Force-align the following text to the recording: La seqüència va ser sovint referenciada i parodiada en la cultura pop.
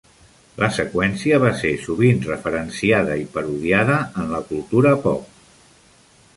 La 0.61 0.69
seqüència 0.77 1.39
va 1.43 1.51
ser 1.59 1.73
sovint 1.83 2.23
referenciada 2.29 3.19
i 3.27 3.29
parodiada 3.37 4.01
en 4.25 4.35
la 4.37 4.43
cultura 4.51 4.99
pop. 5.07 5.41